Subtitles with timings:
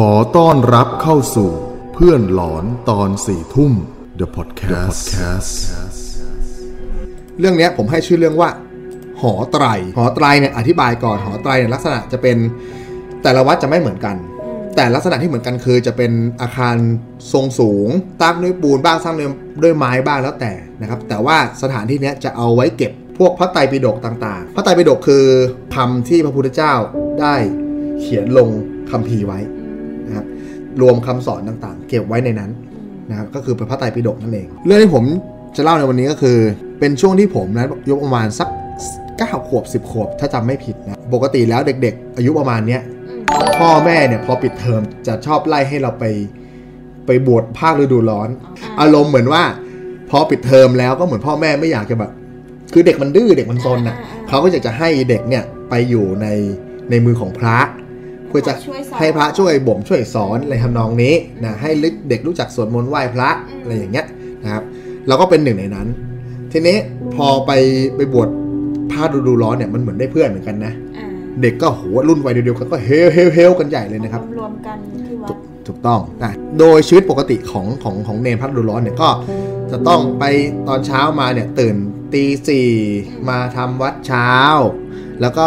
[0.00, 1.50] ขอต้อนรับเข้าสู่
[1.94, 3.72] เพื่อนหลอนตอนสี่ทุ่ม
[4.20, 5.52] The Podcast, The Podcast.
[7.38, 8.50] เรื่องเนี้ยผมให้ชื่อเรื่องว่า
[9.20, 9.64] หอไตร
[9.96, 12.36] หอไตรเนี่ยอธิบายก่อนหอไตรเนี่ยลักษณะจะเป็น
[13.22, 14.16] แต่ละวัดจะไม่เหมือนกัน
[14.76, 16.76] แต่ลักษณะที่เหมือนกันคือจะเป็นอาคาร
[17.32, 17.88] ทรงสูง
[18.22, 19.30] ตั้งด้วยปูนบ้างสร้างด้วย
[19.62, 25.24] ด้วยไม้บ้างแล้วแต่นะครับ แต่ว่าสถานที่เนี้ยจะเอาไว้เก็บพวกพระไตรปิฎกต่าง ๆ พระไตรปิฎกคือ
[25.74, 26.74] คำที่พระพุทธเจ้า
[27.20, 27.34] ได้
[28.00, 28.48] เขียนลง
[28.90, 29.65] คัมภีร์ไว้นะค
[30.76, 32.50] รับรวมคำสอนต่างๆ เก็บไว้ในนั้น
[33.10, 35.04] นะครับก็คือเป็นพระไตรปิฎกนั่นเอง เรื่องที่ผม
[35.56, 36.38] จะเล่าในวันนี้ก็คือ
[36.80, 38.48] เป็นช่วงที่ผมนะยกประมาณสัก
[38.98, 42.82] 9ขวบ 10 ขวบ ถ้าจำไม่ผิดนะปกติแล้วเด็ก ๆ อายุประมาณเนี้ย
[43.58, 46.04] พ่อแม่เนี่ยพอปิดเทอมจะชอบไล่ให้เราไป
[47.06, 48.28] ไปบวชภาคฤดูร้อน
[48.80, 49.42] อารมณ์เหมือนว่า
[50.10, 52.10] พอปิดเทอมแล้วก็เหมือนพ่อแม่ไม่อยากจะแบบ
[52.72, 53.96] คือเด็กมันดื้อเด็กมันซนน่ะ
[54.28, 56.26] เขาก็อยากจะให้เด็กเนี่ยไปอยู่ใน
[56.90, 61.70] ในมือของพระเพื่อจะช่วยสอนให้พระช่วยบ่มช่วยสอนอะไรทำนองนี้นะให้
[62.08, 63.28] เด็กรู้จักสวดมนต์ไหว้พระ
[63.62, 64.06] อะไรอย่างเงี้ย
[64.42, 64.62] นะครับ
[65.08, 65.88] เราก็เป็นหนึ่งในนั้น
[66.52, 66.76] ทีนี้
[67.14, 67.50] พอไป
[67.96, 68.28] ไปบวช
[68.92, 71.06] ภาคฤดูร้อนเนี่ยมันเหมือนได้เพื่อนเหมือนกันนะอ่า
[71.42, 79.08] เด็กก็โหรุ่นวัยเดียวกันก็เฮลเฮลเฮลกันใหญ่เลยนะครับรวมๆกันที่วัดถูกต้องนะโดยชีวิตปกติของของของเนรพักฤดูร้อนเนี่ยก็
[79.70, 80.24] จะต้องไป
[80.68, 81.76] ตอนเช้ามาเนี่ยตื่น
[82.14, 82.68] ตีสี่
[83.28, 84.30] มาทำวัดเช้า
[85.20, 85.46] แล้วก็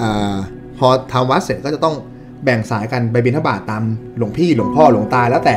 [0.00, 0.36] อา
[0.78, 1.96] พอทำวัดเสร็จก็จะต้อง
[2.44, 3.82] แบ่งสายกันไปบิณฑบาตตาม
[4.16, 5.56] หลวงพี่หลวงพ่อหลวงตาแล้วแต่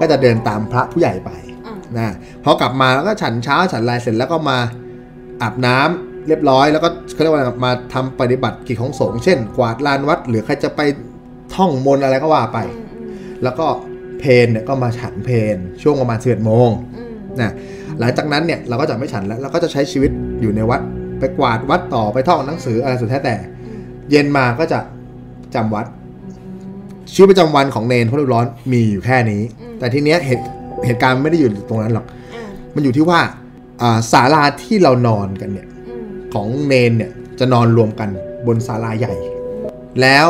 [0.00, 1.30] ก็จะเดินตามพระผู้ใหญ่ไป
[1.66, 2.14] อ่านะ
[2.44, 4.58] พอกลับมาแล้วก็ฉันเช้าฉันลายเสร็จแล้วก็มา
[5.42, 10.80] อาบน้ำเรียบร้อย แล้วก็เขาเรียกว่าอะไรมาทำปฏิบัติกิจของสงฆ์เช่น กวาดลานวัด หรือใครจะไป
[11.54, 13.66] ท่องมนต์อะไรก็ว่าไปอืมอืมแล้วก็
[14.20, 17.52] เพนเนี่ยก็มาฉันเพนช่วงประมาณ11โมงอืมนะ
[18.00, 20.80] หลังจากนั้นเนี่ยเราก็จะไม่ฉันแล้วเราก็จะใช้ชีวิตอยู่ในวัด
[21.18, 23.36] ไปกวาดวัดต่อไปท่องหนังสืออะไรสุดแท้แต่
[24.10, 24.78] เย็นมาก็จะ
[25.54, 25.86] จำวัด
[27.12, 29.42] ชีวิตประจำวันของเนนพระฤดูร้อนมีอยู่แค่นี้
[29.78, 30.44] แต่ทีเนี้ยเหตุ
[30.86, 33.20] เหตุการณ์ไม่ได้อยู่ตรงนั้นหรอกอ่ามันอยู่ที่ว่า
[33.82, 38.08] อ่าศาลาที่เรานอนกันเนี่ยอืมของเนนเนี่ยจะนอนรวมกัน
[38.46, 39.14] บนศาลาใหญ่
[40.00, 40.28] แล้ว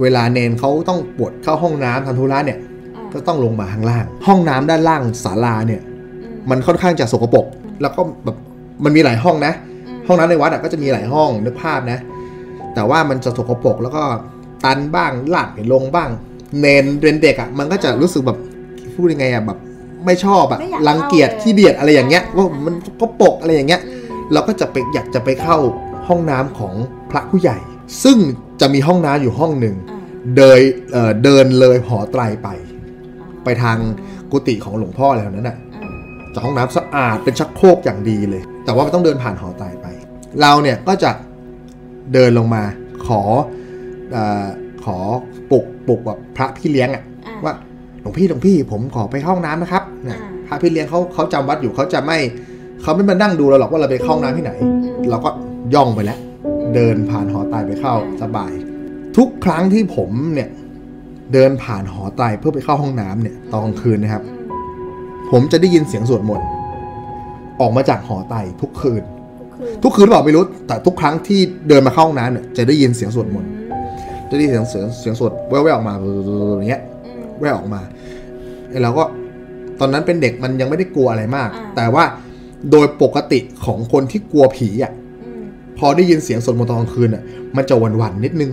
[0.00, 2.58] เวลาเนนเขาต้องปวดเข้าห้องน้ำทำธุระเนี่ย
[2.96, 7.46] อ่าก็ต้องลงมาข้างล่าง ห้องน้ำด้านล่างศาลาเนี่ยอืมมันค่อนข้างจะสกปรก
[7.82, 8.36] แล้วก็แบบ
[8.84, 9.52] มันมีหลายห้องนะ
[9.86, 11.98] อืมห้องน้ำในวัดอะก็จะมีหลายห้องนึกภาพนะ
[12.74, 14.02] แต่ว่ามันจะสกปรกแล้วก็
[14.64, 16.10] ตันบ้างลาดไม่ลงบ้าง
[16.60, 18.38] เนนเป็นเด็กอะมันก็จะรู้สึกแบบ
[18.94, 19.58] พูดยังไงอะแบบ
[20.06, 24.00] ไม่ชอบอะไม่อยากรังเกียจเข้าเลย ขี้เดียดอะไรอย่างเงี้ยว่ามันสก็ปรกอะไรอย่างเงี้ยอืม
[24.32, 25.58] เราก็จะไปอยากจะไปเข้า
[26.08, 26.74] ห้องน้ำของ
[27.10, 27.58] พระผู้ใหญ่
[28.04, 28.18] ซึ่ง
[28.60, 30.00] จะมีห้องน้ำอยู่ห้องหนึ่ง อ่า
[30.36, 30.60] เดิน
[30.92, 32.48] เอ่อเดินเลยหอไตรไป
[33.44, 33.76] ไปทาง
[34.32, 35.96] กุฏิของหลวงพ่ออะไรแถวนั้นน่ะอ่า
[36.34, 39.86] จากห้องน้ำสะอาดเป็นชักโครกอย่างดีเลย แต่ว่ามันต้องเดินผ่านหอไตรไป
[40.40, 41.10] เราเนี่ยก็จะ
[42.12, 42.62] เดินลงมา
[43.06, 43.20] ขอ
[44.12, 44.46] เออ
[44.84, 44.98] ขอ
[45.50, 47.54] ปลุกปลุกแบบพระพี่เลี้ยงอะอ่าว่า
[48.00, 52.18] หลวงพี่หลวงพี่ผมขอไปเข้าห้องน้ำนะครับนะอ่าพระพี่เลี้ยงเขาเขาจำวัดอยู่เขาจะไม่
[52.82, 54.76] เขาไม่มานั่งดูเราหรอกว่าเราไปเข้าห้องน้ำที่ไหนอืม
[55.10, 55.30] เราก็
[55.74, 56.18] ย่องไปแล้ว
[56.74, 58.52] เดินผ่านหอไตรไปเข้าสบาย
[59.16, 60.50] ทุกครั้งที่ผมเนี่ย
[61.32, 64.34] เดินผ่านหอไตรเพื่อไปเข้าห้องน้ำเนี่ยตอนกลางคืนนะครับอืม
[65.30, 66.48] ผมจะได้ยินเสียงสวดมนต์
[67.60, 69.02] ออกมาจากหอไตรทุกคืน
[69.82, 73.50] ทุกคืนทุกคืนหรือเปล่าไม่รู้ แต่ทุกครั้งที่เดินมาเข้าห้องน้ำเนี่ยจะได้ยินเสียงสวดมนต์
[74.30, 75.94] จะได้ยินเสียงเสียงเสียงสวดแว่วๆออกมา
[76.56, 77.80] อย่างเงี้ยอืมแว่วออกมา
[78.70, 79.04] ไอ้เราก็
[79.80, 82.04] ตอนนั้นเป็นเด็กมันยังไม่ได้กลัวอะไรมากอ่าแต่ว่า
[82.70, 84.92] โดยปกติของคนที่กลัวผีอะ
[85.24, 85.42] อืม
[85.78, 87.22] พอได้ยินเสียงสวดมนต์ตอนกลางคืนอะ
[87.56, 88.50] มันจะหวั่นๆนิดนึง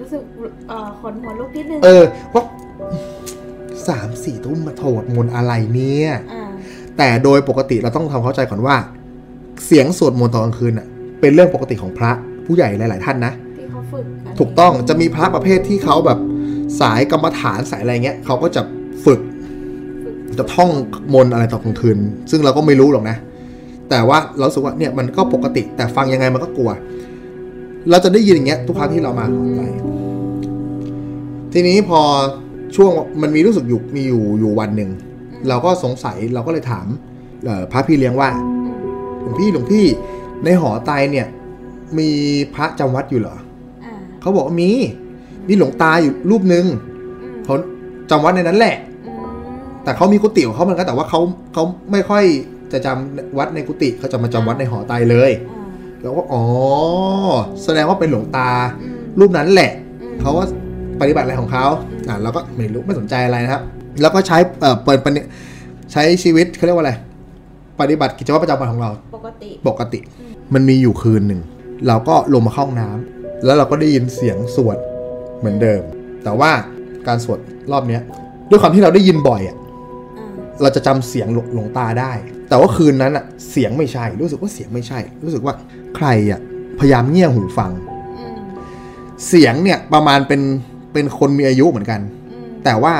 [0.00, 0.22] รู้สึก
[0.68, 2.04] เอ่อขนหัวลุกนิดนึง เออ
[2.34, 2.42] ว่า
[3.88, 6.44] สามสี่ทุ่มมาโถดมนต์อะไรเนี่ยอ่า
[6.98, 8.76] แต่โดยปกติเราต้องทำเข้าใจก่อนว่า
[9.66, 10.86] เสียงสวดมนต์ตอนกลางคืนอะ
[11.20, 12.10] เป็นเรื่องปกติของพระ
[12.46, 16.18] ผู้ใหญ่หลาย ๆ ท่านนะ ที่เขาฝึกนนี้ถูกต้องจะมีพระประเภทที่เขาแบบ
[16.80, 18.62] สายกรรมฐานสายอะไรเงี้ยเขาก็จะ
[19.04, 19.20] ฝึก
[20.38, 20.70] จะท่อง
[21.14, 21.98] มนต์อะไรตอนกลางคืน
[22.30, 23.16] ซึ่งเราก็ไม่รู้หรอกนะ
[23.90, 26.70] แต่ว่าเรารู้สึกว่าเนี่ยมันก็ปกติแต่ฟังยังไงมันก็กลัว
[27.90, 29.26] เราจะได้ยินอย่างเงี้ยทุกครั้งที่เรามา
[29.56, 29.60] ไป
[31.52, 32.00] ทีนี้พอ
[32.76, 32.90] ช่วง
[33.22, 34.90] มันมีรู้สึกอยู่มีอยู่อยู่วันหนึ่ง
[35.48, 36.86] เราก็สงสัยเราก็เลยถาม
[37.44, 38.53] เอ่อพระพี่เลี้ยงว่าอืมห
[39.24, 39.84] ลวงพี่หลวงพี่
[40.44, 41.26] ในหอไตรเนี่ย
[41.98, 42.10] มี
[42.54, 43.36] พระจำวัดอยู่เหรอ
[43.84, 44.70] อ่าเขาบอกว่ามี
[45.48, 46.64] มีหลวงตาอยู่รูปหนึ่ง
[47.22, 47.54] อืมเขา
[48.10, 48.76] จำวัดในนั้นแหละ
[49.06, 49.26] อืม
[49.84, 51.20] แต่เขามีกุฏิของเขาเหมือนกันแต่ว่าเขา
[51.52, 52.24] เขาไม่ค่อย
[52.72, 55.66] จะจำวัดในกุฏิเขาจะมาจำวัดในหอไตรเลยอ่า
[56.02, 56.44] แล้วก็อ๋อ
[57.64, 58.50] แสดงว่าเป็นหลวงตา
[58.80, 59.70] อืมรูปนั้นแหละ
[60.02, 60.46] อืมเขาว่า
[61.00, 61.64] ปฏิบัติอะไรของเขา
[62.08, 63.62] อ่าเราก็ไม่รู้ไม่สนใจอะไรนะครับ
[64.00, 65.20] แล้วก็ใช้เอ่อเปิดปฏิ
[65.92, 66.92] ใช้ชีวิตเขาเรียกว่าอะไร
[67.80, 70.00] ปฏิบัติกิจวัตรประจำวันของเรา ปกติ ปกติ
[70.54, 71.40] มันมีอยู่คืนหนึ่ง
[71.88, 74.78] เราก็ลงมาเข้าห้องน้ำแล้วเราก็ได้ยินเสียงสวด
[75.38, 75.82] เหมือนเดิม
[76.24, 76.50] แต่ว่า
[77.06, 77.38] การสวด
[77.72, 78.02] รอบเนี้ย
[78.50, 79.56] ด้วยความที่เราได้ยินบ่อยอะ
[80.18, 80.26] อ่า
[80.62, 82.12] เราจะจำเสียงหลวหลวงตาได้
[82.48, 85.54] แต่ว่าคืนนั้นอะเสียงไม่ใช่ รู้สึกว่าเสียงไม่ใช่ รู้สึกว่า
[85.96, 86.40] ใครอะ
[86.78, 87.72] พยายามเงี่ยหูฟัง
[88.18, 88.36] อืม
[89.28, 90.40] เสียงเนี่ยประมาณเป็น
[90.92, 92.00] เป็นคนมีอายุเหมือนกัน
[92.32, 92.94] อืมแต่ว่า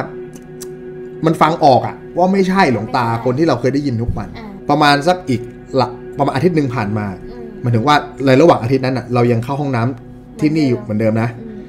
[1.27, 5.41] มันฟังออกอะว่าไม่ใช่หลวงตาคนที่เราเคยได้ยินทุกวัน อ่า ประมาณสักอีก
[5.81, 5.89] ละ
[6.19, 7.97] ประมาณอาทิตย์หนึ่งผ่านมาอืมหมายถึงว่า
[8.27, 11.61] ในระหว่างอาทิตย์นั้นอะเรายังเข้าห้องน้ำที่นี่อยู่เหมือนเดิมนะอืม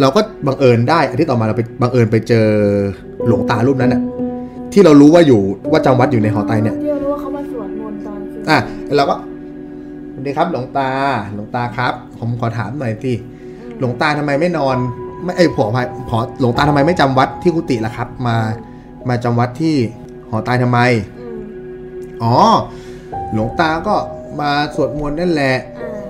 [0.00, 2.46] เราก็บังเอิญได้อาทิตย์ต่อมาเราไปบังเอิญไปเจอ
[3.26, 4.02] หลวงตารูปนั้นอะ
[4.72, 5.40] ที่เรารู้ว่าอยู่
[5.72, 8.58] ว่าจำวัดอยู่ในหอไตรเนี่ยที่เรารู้ว่าเขามาสวดมนต์ตอนคืนอะ
[8.96, 9.14] เราก็
[10.12, 10.90] สวัสดีครับ หลวงตา
[11.34, 13.12] หลวงตาครับ ผมขอถามหน่อยสิ
[13.78, 14.76] หลวงตาทำไมไม่นอน
[15.24, 18.36] ไม่ไอ้ยผอภัยผอหลวงตาทำไมไม่จำวัดที่กุฏิล่ะครับ มา
[19.08, 19.74] มาจำวัดที่
[20.30, 20.80] หอไตรทำไม
[22.22, 22.34] อืมอ๋อ
[23.32, 23.96] หลวงตาก็
[24.40, 26.02] มาสวดมนต์นั่นแหละอ่า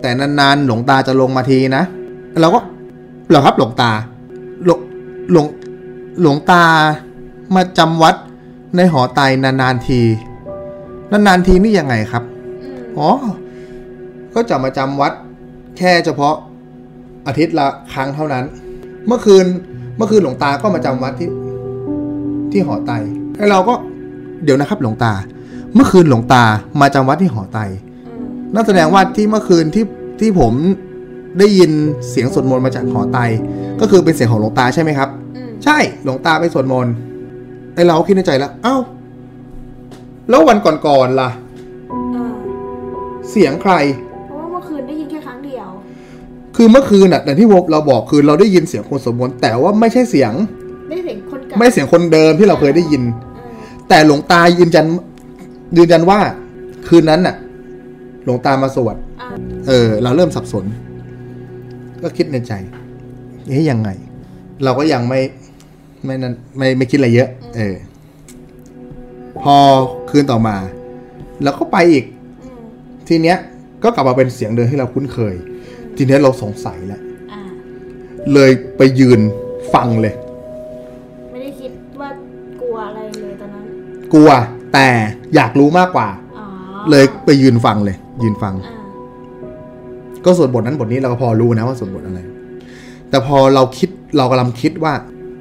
[0.00, 1.82] แต่นานๆ หลวงตาจะลงมาทีนะ
[2.40, 2.60] เราก็
[3.28, 3.90] เหรอครับหลวงตา
[4.64, 4.78] หลวง
[5.32, 5.46] หลวง
[6.20, 6.62] หลวงตา
[7.54, 8.14] มาจำวัด
[8.76, 10.00] ในหอไตรนานๆที
[11.12, 12.22] นานๆทีนี่ยังไงครับ
[12.62, 13.10] อืมอ๋อ
[14.34, 15.12] ก็จะมาจำวัด
[15.78, 16.34] แค่เฉพาะ
[17.26, 18.44] อาทิตย์ละครั้งเท่านั้น
[19.06, 19.46] เมื่อคืน
[19.96, 21.30] เมื่อคืนหลวงตาก็มาจำวัดที่
[22.52, 22.94] ที่หอไตร
[23.36, 23.74] ไอ้เราก็
[24.44, 25.12] เดี๋ยวนะครับ หลวงตา
[25.74, 26.44] เมื่อคืนหลวงตา
[26.80, 27.62] มาจำวัดที่หอไตร
[28.06, 28.24] อืม
[28.54, 29.84] นั่นแสดงว่าที่เมื่อคืนที่
[30.20, 30.52] ที่ผม
[31.38, 31.70] ได้ยิน
[32.10, 33.22] เสียงสวดมนต์มาจากหอไตร
[33.80, 36.92] ก็คือเป็นเสียงของหลวงตาใช่ไหมครับอืมใช่หลวงตาไปสวดมนต์
[37.74, 38.76] ไอ้เราก็คิดในใจแล้วเอ้า
[40.28, 41.30] แล้ววันก่อนๆล่ะ
[41.92, 42.34] อ่า
[43.30, 43.74] เสียงใคร
[44.28, 45.68] เพราะว่าเมื่อคืนได้ยินแค่ครั้งเดียว
[46.56, 50.32] คือเมื่อคืนน่ะแต่ที่เราบอกคือเราได้ยินเสียงคนสวดมนต์แต่ว่าไม่ใช่เสียง
[50.90, 53.02] ได้เสียงคนเก่าไม่ใช่เสียงคนเดิมที่เราเคยได้ยิน
[53.36, 53.44] อ่า
[53.88, 54.86] แต่หลวงตายืนยัน
[55.76, 56.18] ยืนยันว่า
[56.88, 57.36] คืนนั้นน่ะ
[58.24, 59.28] หลวงตามาสวดอ่า
[59.68, 60.64] เออ เราเริ่มสับสน
[62.02, 62.52] ก็คิดในใจ
[63.48, 63.90] เอ๊ยยังไง
[64.64, 65.20] เราก็ยังไม่
[66.04, 67.76] ไม่นั้นไม่ไม่คิดอะไรเยอะ เออ
[69.42, 69.56] พอ
[70.10, 70.56] คืนต่อมา
[71.42, 72.04] แล้วก็ไปอีก
[72.44, 72.60] อืม
[73.08, 73.38] ทีเนี้ย
[73.82, 75.34] ก็กลับมาเป็นเสียงเดิมที่เราคุ้นเคย
[75.96, 77.40] ทีเนี้ยเราสงสัยแล้วอ่า
[78.32, 79.20] เลยไปยืน
[79.74, 80.14] ฟังเลย
[81.30, 82.10] ไม่ได้คิดว่า
[82.60, 83.64] กลัวอะไรเลยตอนนั้น
[84.12, 84.30] กลัว
[84.72, 84.88] แต่
[85.34, 86.44] อยากรู้มากกว่าอ๋อ
[86.90, 88.74] เลยไปยืนฟังเลย ยืนฟังอ่า
[90.24, 92.20] ก็สวดบทนั้นบทนี้เราก็พอรู้นะว่าสวดบทอะไร
[93.10, 94.92] แต่พอเราคิดเรากำลังคิดว่า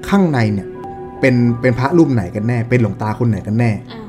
[0.09, 0.67] ข้างในเนี่ย
[1.19, 4.01] เป็นเป็นพระรูปไหนกันแน่ เป็นหลวงตาคนไหนกันแน่อ่า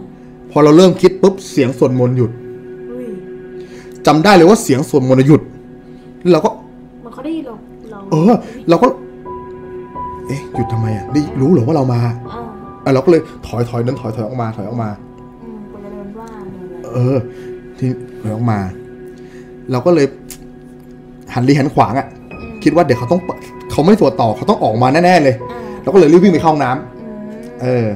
[0.51, 2.31] พอเราเริ่มคิดปุ๊บเสียงสวดมนต์หยุด
[2.91, 3.07] อุ้ย
[4.07, 5.43] จำได้เลยว่าเสียงสวดมนต์หยุด
[6.21, 6.51] แล้วเราก็
[7.05, 7.55] มันเขาได้ยินเรา
[7.91, 8.35] เราเออ
[8.69, 8.87] เราก็
[10.27, 12.01] เอ๊ะหยุดทำไมอะได้รู้เหรอว่าเรามา
[12.33, 12.43] อ่า
[12.83, 14.91] เออเราก็เลยถอยถอยนั้นถอยถอยออกมาถอยออกมา
[16.93, 17.19] เนี่ยแหละเออ
[17.79, 17.91] ที่
[18.21, 18.59] ถอยออกมา
[19.71, 20.07] เราก็เลย
[21.35, 23.39] หันรีหันขวางอะอืมคิดว่าเดี๋ยวเขาต้องเปิด
[23.71, 27.21] เขาไม่สวดต่อเขาต้องออกมาแน่ๆเลยอ่าเราก็เลยรีบวิ่งไปเข้าห้องน้ำอืม
[27.63, 27.87] เออ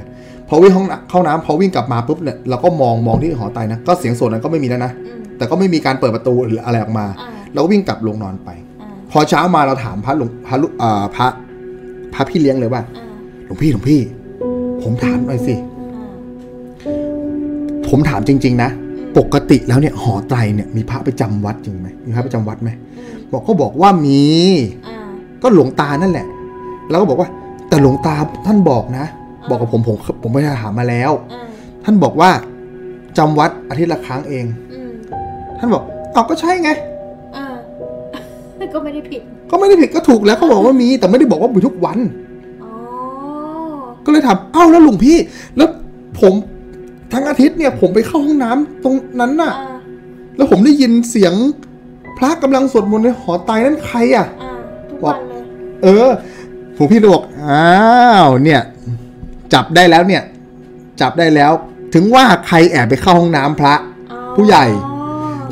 [0.48, 8.50] พอวิ่งห้องน้ำเข้าน้ำพอวิ่งกลับมาปุ๊บเนี่ยเราก็มองมองที่หอไตรนะก็เสียงสวดนั้นก็ไม่มีแล้วนะอืมแต่ก็ไม่มีการเปิดประตูหรืออะไรออกมาอ่าเราก็วิ่งกลับลงนอนไป
[8.80, 11.26] อ่าพอเช้ามาเราถามพระหลวงพระลุอ่าพระ
[12.14, 13.06] พระพี่เลี้ยงเลยว่าอ่า
[13.46, 14.00] หลวงพี่หลวงพี่
[14.82, 15.54] ผมถามหน่อยสิ
[15.94, 16.98] อ่า
[17.88, 18.70] ผมถามจริง ๆ นะ
[19.18, 24.22] ปกติแล้วเนี่ยหอไตรเนี่ยมีพระไปจำวัดจริงไหมมีพระไปจำวัดไหมอืมบอกก็บอกว่ามี
[24.86, 24.96] อ่า
[25.42, 26.26] ก็หลวงตานั่นแหละ
[26.90, 27.28] แล้วก็บอกว่า
[27.68, 28.14] แต่หลวงตา
[28.46, 29.06] ท่านบอกนะ
[29.50, 31.46] บอกกับผมผมผมไปถามมาแล้วอ่า
[31.84, 32.30] ท่านบอกว่า
[33.18, 34.90] จำวัดอาทิตย์ละครั้งเองอืม
[35.58, 35.82] ท่านบอก
[36.12, 36.70] เอาก็ใช่ไง
[37.36, 37.44] อ่า
[38.74, 39.20] ก็ไม่ได้ผิด
[39.50, 41.98] ก็ไม่ได้ผิดก็ถูกแล้วเขาบอกว่ามี แต่ไม่ได้บอกว่ามีทุกวัน
[42.62, 42.72] อ๋อ
[44.04, 45.16] ก็เลยถามเอ้าแล้วหลวงพี่
[45.56, 45.68] แล้ว
[46.20, 46.34] ผม
[47.12, 49.78] ทั้งอาทิตย์เนี่ยผมไปเข้าห้องน้ำตรงนั้นน่ะอ่า
[50.36, 51.34] แล้วผมได้ยินเสียง
[52.18, 54.52] พระกำลังสวดมนต์ในหอไตรนั่นใครอะอ่า
[54.88, 55.42] ทุกวันเลย
[55.82, 56.08] เออ
[56.76, 57.68] ผมพี่เลยบอกอ้า
[58.24, 58.60] วเนี่ย
[59.54, 60.22] จับได้แล้วเนี่ย
[61.00, 61.52] จับได้แล้ว
[61.94, 63.74] ถึงว่าใครแอบไปเข้าห้องน้ำพระ
[64.10, 64.64] อ๋อผู้ใหญ่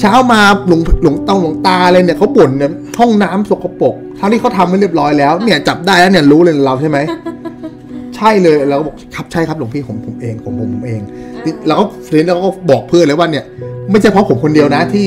[0.01, 6.99] เช้ามาหลวงหลวงตาหลวงตาเลยเนี่ยเขาบ่นเนี่ยห้องน้ำสกปรกทั้งที่เขาทำไม่เรียบร้อยแล้วเนี่ยจับได้แล้วเนี่ยรู้เลยเราใช่ไหม
[8.21, 11.01] ใช่เลยเราก็บอกครับใช่ครับหลวงพี่ผมผมเองผมผมผมเอง
[11.45, 13.45] นี่เราก็ทีนี้เราก็บอกเพื่อนเลยว่าเนี่ย
[13.91, 15.07] ไม่ใช่เพราะผมคนเดียวนะที่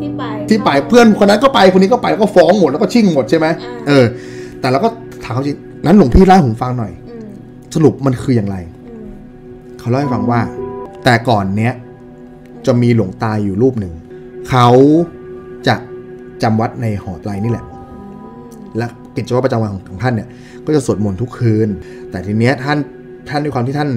[0.00, 4.04] ที่ไปที่ไปเพื่อนคนนั้นก็ไปคนนี้ก็ไปแล้วก็ฟ้องหมดแล้วก็ชิ่งหมดใช่ไหมอ่าเออ
[4.60, 4.88] แต่เราก็
[5.24, 7.28] ถามเขาจริงนั้นหลวงพี่เล่าให้ผมฟังหน่อยอืม
[7.74, 8.56] สรุปมันคืออย่างไร
[8.88, 9.12] อืม
[9.78, 10.40] เขาเล่าให้ฟังว่า
[11.04, 11.72] แต่ก่อนเนี้ย
[12.66, 13.92] จะมีหลวงตาอยู่รูปหนึ่ง
[14.50, 14.68] เขา
[15.66, 15.74] จะ
[16.42, 17.71] จำวัดในหอไตรนี่แหละและ
[19.16, 20.28] กิจวัตรประจำวันของของท่านเนี่ย
[20.66, 21.68] ก็จะสวดมนต์ทุกคืน
[22.10, 22.78] แต่ทีเนี้ยท่าน
[23.28, 23.90] ท่านด้วยความที่ท่าน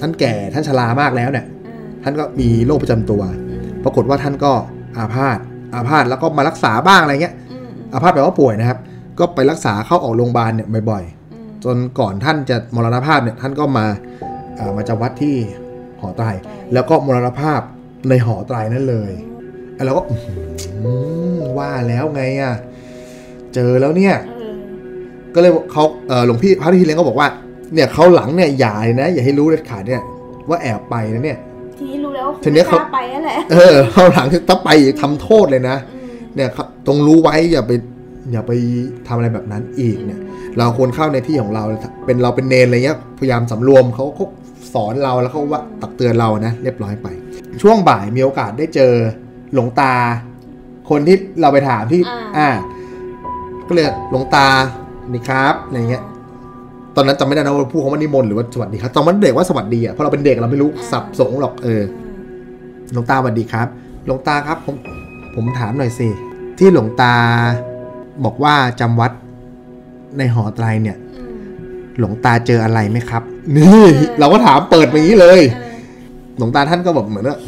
[0.00, 4.52] ท่านแก่ท่านชรามากแล้วเนี่ยอ่าท่านก็มีโรคประจำตัวอืมปรากฏว่าท่านก็
[4.96, 5.38] อาพาธ
[5.74, 8.78] อาพาธแล้วก็มารักษาบ้างอะไรเงี้ยอืมอืมอาพาธแปลว่าป่วยนะครับ
[9.18, 13.86] ก็ไปรักษาเข้าออกโรงพยาบาลเนี่ยบ่อยอืมๆจนก่อนท่านจะมรณภาพเนี่ยท่านก็มา
[14.56, 15.36] เอ่อมาจำวัดที่
[16.00, 16.26] หอไตร
[16.72, 17.60] แล้วก็มรณภาพ
[18.08, 19.12] ในหอไตรนั่นเลย
[19.74, 20.34] แล้วเราก็อื้อหื
[21.38, 22.54] อว่าแล้วไงอะ
[23.54, 24.54] เจอแล้วเนี่ยเออ
[25.34, 27.28] ก็เลยเขาเอ่อหลวงพี่พระที่เลี้ยงก็บอกว่า
[27.74, 30.02] เนี่ยเขาหลังเนี่ยอย่าเลยนะ อย่าให้รู้เด็ดขาดเนี่ย
[30.48, 31.38] ว่าแอบไปนะเนี่ย
[31.78, 37.72] ทีนี้รู้แล้วว่าทีนี้เขาไม่กล้ไปนั่นแหละ เออเขาหลังถ้าไปอีกทำโทษเลยนะอืมเนี่ยครับตรงรู้ไว้อย่าไป
[38.32, 38.52] อย่าไป
[39.08, 40.20] ทำอะไรแบบนั้นอีกเนี่ย
[40.58, 41.64] เราควรเข้าในที่ของเรา
[42.06, 44.26] เป็นเราเป็นเนรอะไรเงี้ยพยายามสำรวมเขาเขา
[44.74, 47.08] สอนเราแล้วเขาว่าตักเตือนเรานะเรียบร้อยไป
[47.62, 48.92] ช่วงบ่ายมีโอกาสได้เจอ
[49.54, 49.94] หลวงตา
[50.90, 52.00] คนที่เราไปถามที่
[52.38, 52.48] อ่า
[53.68, 54.46] ก็เลยหลวงตา
[55.12, 56.04] นี่ครับอะไรเงี้ย
[56.96, 61.82] ตอนนั้นจำไม่ได้นะว่าพูดคำว่านิมนต์หรือว่าสวัสดีครับตอนนั้นเด็กว่าสวัสดีอะเพราะเราเป็นเด็กเราไม่รู้สับสงหรอกเออ
[62.92, 63.68] หลวงตาสวัสดีครับ
[64.06, 64.76] หลวงตาครับผม
[65.34, 66.08] ผมถามหน่อยสิ
[66.58, 67.14] ที่หลวงตา
[68.24, 69.12] บอกว่าจำวัด
[70.18, 71.40] ในหอไตรเนี่ยอืม
[71.98, 73.22] หลวงตาเจออะไรไหมครับ
[73.56, 73.84] นี่
[74.18, 75.76] เราก็ถามเปิดมาอย่างนี้เลยเออ
[76.38, 77.38] หลวงตาท่านก็แบบเหมือนว่า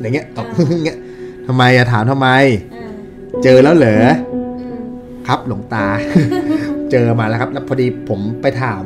[0.00, 0.98] อย่างเงี้ยตอบอย่างเงี้ย
[1.46, 2.28] ทำไมอะถามทำไม
[2.72, 2.90] เออ
[3.42, 3.96] เจอแล้วเหรอ
[4.32, 4.33] อืม
[5.28, 5.84] ครับหลวงตา
[6.90, 8.84] เจอมาแล้วครับ แล้วพอดีผมไปถาม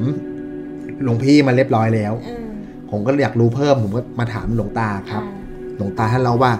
[1.04, 2.44] หลวงพี่มาเรียบร้อยแล้วอืม
[2.90, 6.52] ผมก็อยากรู้เพิ่ม ผมก็มาถามหลวงตาครับอ่าหลวงตาท่านเล่าว่า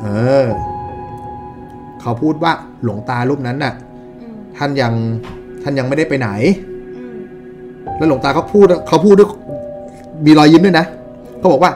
[0.00, 0.06] เอ
[0.44, 0.46] อ
[2.00, 3.74] เขาพูดว่าหลวงตารูปนั้นน่ะ
[4.20, 4.92] อืมท่านยัง
[5.62, 6.28] ท่านยังไม่ได้ไปไหน
[6.96, 7.16] อืม
[7.96, 9.28] แล้วหลวงตาเขาพูดเขาพูดด้วย
[10.26, 10.86] มีรอยยิ้มด้วยนะ
[11.38, 11.72] เขาบอกว่า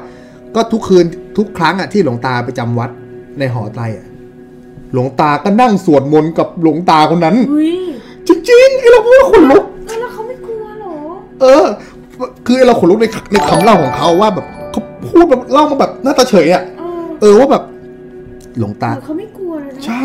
[0.54, 1.04] ก็ทุกคืน
[1.38, 2.90] ทุกครั้งอะที่หลวงตาไปจำวัด
[3.38, 4.06] ในหอไตรอะ
[4.92, 7.72] หลวงตาก็นั่งสวดมนต์กับหลวงตาคนนั้น อุ้ย
[8.28, 10.94] จริงๆไอ้เราพูดแล้วขนลุกเออแล้วเขาไม่กลัวเหรอ
[11.40, 11.64] เออ
[12.46, 17.62] คือไอ้เราขนลุกในในคำเล่าของเขาว่าแบบเขาพูดแบบเล่ามาแบบหน้าตาเฉยอะ เออเออว่าแบบ
[18.58, 20.04] หลวงตา เหมือนเขาไม่กลัวเลยนะใช่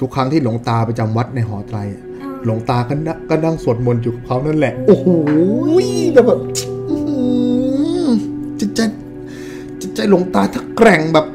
[0.00, 5.06] ทุกครั้งที่หลวงตาไปจำวัดในหอไตรอะเออ หลวงตาก็นั่งก็นั่งสวดมนต์อยู่กับเขานั่นแหละ โอ้โห
[6.14, 6.38] แบบแบบ
[6.90, 7.18] อื้อหื
[8.06, 8.08] อ
[8.60, 8.80] จิตใจ
[9.80, 11.26] จิตใจหลวงตาถ้าแกร่งแบบ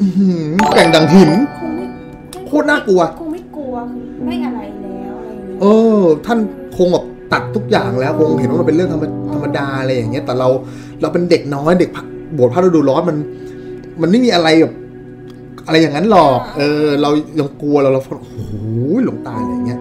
[0.00, 1.30] อื้อหือแกร่งดังหิน
[2.52, 5.66] คงไม่โคตรน่ากลัวคงไม่กลัวคือไม่อะไรแล้วอะไรอย่างเงี้ยเอ
[5.98, 6.38] อ ท่าน
[6.76, 9.04] คงแบบตัดทุกอย่างแล้วคงเห็นว่ามันเป็นเรื่องธรรม
[9.34, 10.48] ธรรมดาอะไรอย่างเงี้ย แต่เรา
[11.00, 12.04] เราเป็นเด็กน้อยเด็กพระ
[12.36, 13.16] บวชพระฤดูร้อนมัน
[14.00, 14.74] มันไม่มีอะไรแบบ
[15.66, 18.52] อะไรอย่างนั้นหรอก เออ เรายังกลัวเราเราโอ้โห
[19.04, 19.80] หลวงตาอะไรอย่างเงี้ย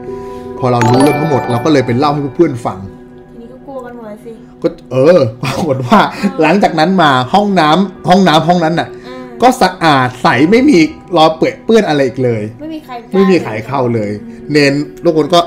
[0.60, 2.80] พอเรารู้เรื่องทั้งหมดเราก็เลยไปเล่าให้เพื่อนๆฟัง
[3.32, 6.00] ทีนี้ก็กลัวกันหมดเลยสิ ก็เออปรากฏว่า
[6.42, 9.01] หลังจากนั้นมาห้องน้ำห้องน้ำห้องนั้นน่ะอ่า
[9.42, 10.80] ก็สะอาดใสไม่มี
[11.18, 14.12] รอยเปื้อนเปื้อนอะไรอีกเลย ไม่มีใครกล้าไม่มีใครเข้าเลย
[14.52, 15.40] เนนทุกคนก็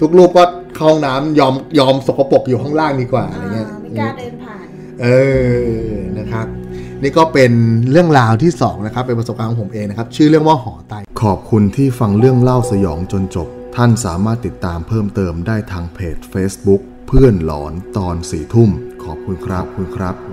[0.00, 0.44] ทุกรูปก็
[0.76, 4.64] เข้าห้องน้ำยอมยอมสกปรกอยู่ข้างล่างดีกว่าอะไรเงี้ย อ่าไม่กล้าเดินผ่าน
[5.02, 5.06] เอ
[5.56, 5.66] อ
[6.18, 6.46] นะครับ
[7.02, 7.52] นี่ก็เป็น
[7.90, 18.70] เรื่องราวที่สองนะครับ เป็นประสบการณ์ของผมเองนะครับ ชื่อเรื่องว่าหอไต ขอบคุณที่ฟังเรื่องเล่าสยองจนจบ ท่านสามารถติดตามเพิ่มเติมได้ทางเพจ Facebook เพื่อนหลอนตอนสี่ทุ่ม
[19.04, 20.31] ขอบคุณครับขอบคุณครับ